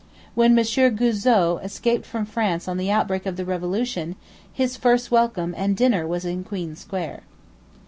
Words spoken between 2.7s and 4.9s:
the outbreak of the Revolution, his